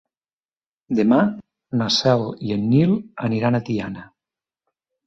[0.99, 1.19] Demà
[1.83, 2.99] na Cel i en Nil
[3.31, 4.13] aniran a Tiana.